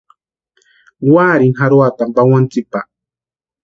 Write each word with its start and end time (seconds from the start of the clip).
¿Úarini 1.09 1.53
jarhoatani 1.59 2.13
pawani 2.15 2.47
tsipa? 2.51 2.79